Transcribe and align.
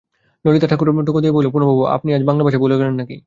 ললিতা 0.45 0.67
ঠোকর 0.67 0.87
দিয়া 1.21 1.33
কহিল, 1.33 1.47
পানুবাবু, 1.51 1.81
আপনি 1.95 2.09
আজ 2.13 2.21
বাংলা 2.23 2.43
ভাষা 2.43 2.59
ভুলে 2.59 2.75
গেলেন 2.77 2.95
নাকি? 2.95 3.15